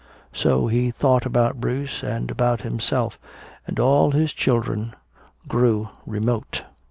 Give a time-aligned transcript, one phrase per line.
[0.33, 3.19] So he thought about Bruce and about himself,
[3.67, 4.95] and all his children
[5.47, 6.63] grew remote.